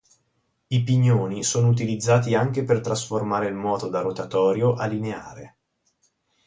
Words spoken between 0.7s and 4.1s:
pignoni sono utilizzati anche per trasformare il moto da